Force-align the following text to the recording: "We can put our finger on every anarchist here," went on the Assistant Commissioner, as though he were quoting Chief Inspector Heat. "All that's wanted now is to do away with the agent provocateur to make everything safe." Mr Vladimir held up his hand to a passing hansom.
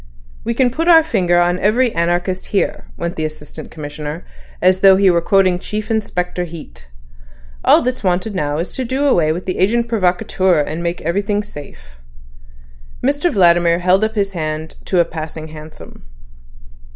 "We 0.43 0.55
can 0.55 0.71
put 0.71 0.87
our 0.87 1.03
finger 1.03 1.39
on 1.39 1.59
every 1.59 1.93
anarchist 1.93 2.47
here," 2.47 2.85
went 2.97 3.11
on 3.11 3.15
the 3.17 3.25
Assistant 3.25 3.69
Commissioner, 3.69 4.25
as 4.59 4.79
though 4.79 4.95
he 4.95 5.11
were 5.11 5.21
quoting 5.21 5.59
Chief 5.59 5.91
Inspector 5.91 6.43
Heat. 6.45 6.87
"All 7.63 7.83
that's 7.83 8.03
wanted 8.03 8.33
now 8.33 8.57
is 8.57 8.73
to 8.73 8.83
do 8.83 9.05
away 9.05 9.31
with 9.31 9.45
the 9.45 9.59
agent 9.59 9.87
provocateur 9.87 10.63
to 10.65 10.75
make 10.77 11.01
everything 11.01 11.43
safe." 11.43 11.97
Mr 13.03 13.31
Vladimir 13.31 13.77
held 13.77 14.03
up 14.03 14.15
his 14.15 14.31
hand 14.31 14.73
to 14.85 14.99
a 14.99 15.05
passing 15.05 15.49
hansom. 15.49 16.03